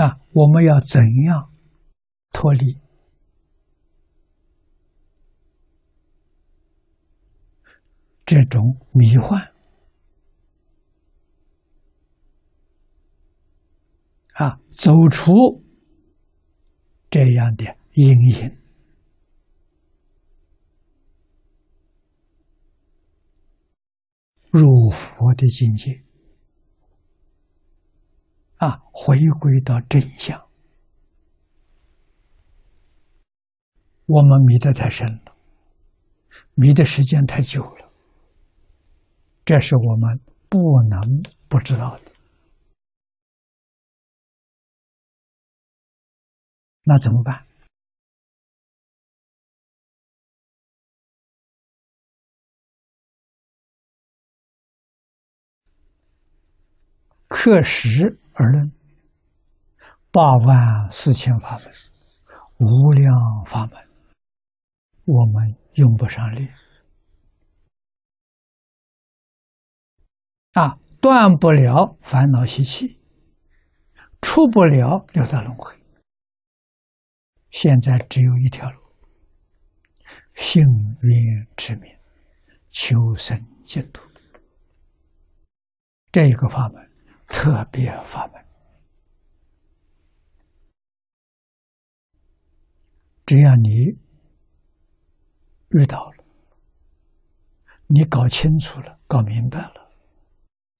[0.00, 1.52] 啊，我们要怎样
[2.32, 2.80] 脱离
[8.24, 9.52] 这种迷幻？
[14.32, 15.32] 啊，走出
[17.10, 18.56] 这样的阴影，
[24.50, 26.09] 入佛的境界。
[28.60, 30.38] 啊，回归到真相。
[34.04, 35.34] 我们迷得太深了，
[36.56, 37.90] 迷的时间太久了，
[39.46, 40.58] 这是我们不
[40.90, 41.00] 能
[41.48, 42.12] 不知道的。
[46.82, 47.46] 那怎么办？
[57.26, 58.18] 课时。
[58.40, 58.72] 而论
[60.10, 61.70] 八万四千法门，
[62.56, 63.86] 无量法门，
[65.04, 66.48] 我们用不上力
[70.52, 72.98] 啊，断不了烦恼习气，
[74.22, 75.78] 出不了六道轮回。
[77.50, 78.80] 现在只有一条路：
[80.34, 80.62] 幸
[81.02, 81.94] 运之名，
[82.70, 84.02] 求生净土。
[86.10, 86.89] 这一个法门。
[87.32, 88.44] 特别法门，
[93.24, 93.96] 只要你
[95.70, 96.24] 遇到了，
[97.86, 99.90] 你搞清楚了，搞明白了，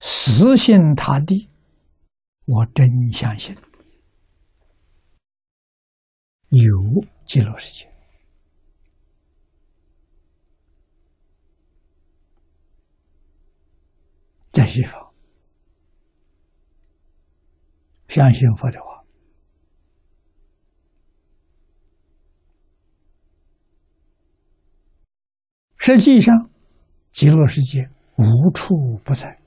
[0.01, 1.49] 死心塌地，
[2.45, 3.57] 我真相信。
[6.49, 7.91] 有极乐世界，
[14.51, 15.10] 在西方。
[18.11, 19.05] 相信佛的话，
[25.77, 26.51] 实际上，
[27.13, 29.41] 极乐世界无处不在，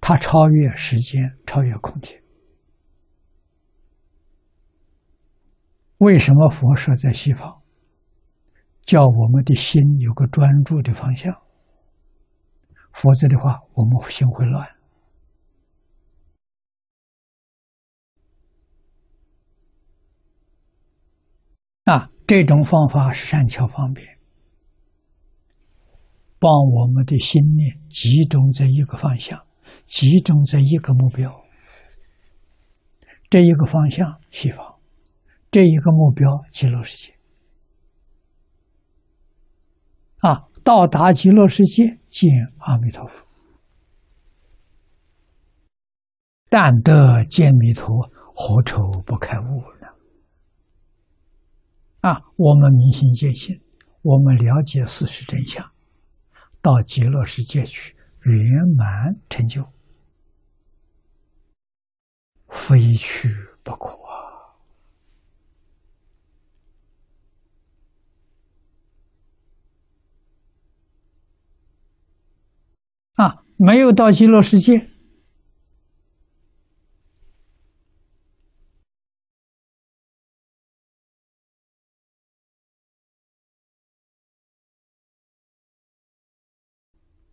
[0.00, 2.18] 它超越时间，超越空间。
[5.98, 7.60] 为什么佛说在西方，
[8.80, 11.38] 叫我们的心有个专注的方向？
[12.92, 14.68] 否则的话，我们心会乱。
[21.84, 24.06] 啊，这种方法是善巧方便，
[26.38, 29.44] 帮我们的心念集中在一个方向，
[29.86, 31.42] 集中在一个目标。
[33.28, 34.78] 这一个方向西方，
[35.50, 37.21] 这一个目标极乐世界。
[40.64, 43.26] 到达极乐世界见阿弥陀佛，
[46.48, 49.88] 但得见弥陀，何愁不开悟呢？
[52.00, 53.60] 啊，我们明心见性，
[54.02, 55.72] 我们了解事实真相，
[56.60, 58.36] 到极乐世界去圆
[58.76, 59.66] 满成就，
[62.48, 63.28] 非去
[63.64, 64.00] 不可
[73.14, 74.72] 啊，没有到极乐世界，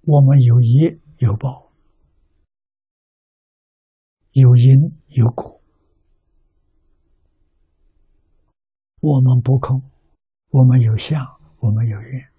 [0.04, 1.72] 我们有业有报，
[4.34, 5.60] 有因有果，
[9.00, 9.82] 我们不空，
[10.50, 11.26] 我们有相，
[11.58, 12.39] 我们有缘。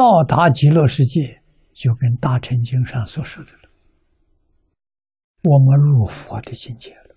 [0.00, 1.42] 到达极乐世界，
[1.74, 3.68] 就跟《大乘经》上所说的了。
[5.42, 7.16] 我们入佛的境界了，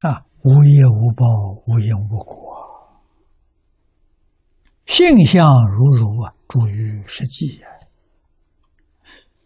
[0.00, 1.24] 啊，无业无报，
[1.66, 3.00] 无因无果，
[4.84, 7.64] 性相如如啊，诸于实际。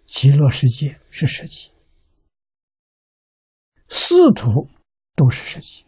[0.08, 1.70] 极乐世界是实际，
[3.88, 4.68] 四土
[5.14, 5.85] 都是实际。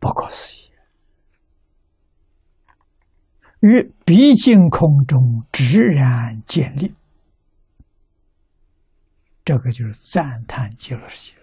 [0.00, 0.70] 不可思议，
[3.60, 6.94] 于毕竟空中直然建立，
[9.44, 11.36] 这个就是赞叹极乐世界。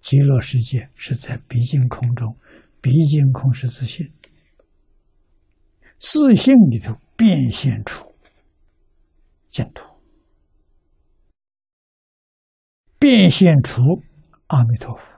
[0.00, 2.36] 极乐世界是在毕竟空中，
[2.80, 4.12] 毕竟空是自信，
[5.96, 8.14] 自信里头变现出
[9.48, 9.96] 净土。
[12.98, 13.82] 变现出
[14.46, 15.15] 阿弥陀佛，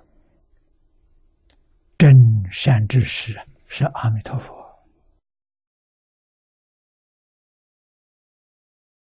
[1.98, 2.14] 真
[2.48, 3.36] 善之时
[3.66, 4.54] 是阿弥陀佛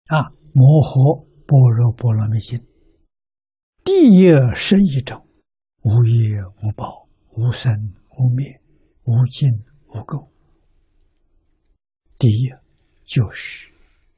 [0.07, 0.33] 啊！
[0.55, 2.59] 摩诃般若波罗蜜经，
[3.85, 5.29] 第一是一种，
[5.83, 7.71] 无业无报，无生
[8.17, 8.63] 无灭，
[9.03, 9.53] 无尽
[9.89, 10.27] 无垢。
[12.19, 12.51] 第一
[13.05, 13.71] 就是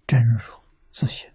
[0.06, 0.54] 真如
[0.92, 1.28] 自性。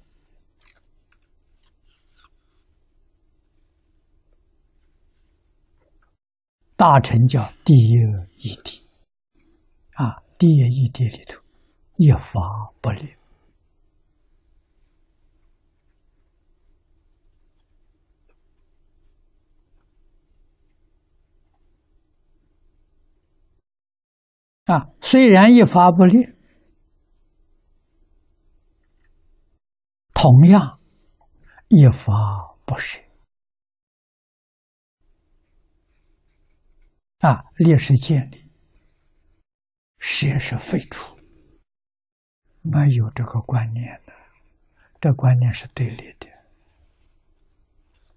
[6.83, 7.93] 大乘叫第一
[8.39, 8.81] 义谛，
[9.93, 11.41] 啊，第一义谛里头
[11.95, 12.41] 一法
[12.81, 13.15] 不立，
[24.65, 26.35] 啊，虽然一法不立，
[30.13, 30.81] 同样
[31.69, 32.99] 一法不舍。
[37.23, 38.51] 啊，烈士建立，
[39.97, 41.17] 舍是废除，
[42.61, 44.11] 没有这个观念的，
[44.99, 46.27] 这观念是对立的。